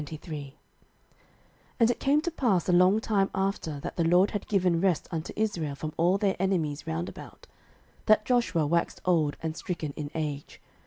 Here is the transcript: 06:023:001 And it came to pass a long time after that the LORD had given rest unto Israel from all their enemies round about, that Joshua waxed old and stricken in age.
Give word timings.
06:023:001 0.01 0.53
And 1.79 1.91
it 1.91 1.99
came 1.99 2.21
to 2.21 2.31
pass 2.31 2.67
a 2.67 2.71
long 2.73 2.99
time 2.99 3.29
after 3.35 3.79
that 3.81 3.97
the 3.97 4.03
LORD 4.03 4.31
had 4.31 4.47
given 4.47 4.81
rest 4.81 5.07
unto 5.11 5.31
Israel 5.35 5.75
from 5.75 5.93
all 5.95 6.17
their 6.17 6.35
enemies 6.39 6.87
round 6.87 7.07
about, 7.07 7.45
that 8.07 8.25
Joshua 8.25 8.65
waxed 8.65 8.99
old 9.05 9.37
and 9.43 9.55
stricken 9.55 9.93
in 9.95 10.09
age. 10.15 10.59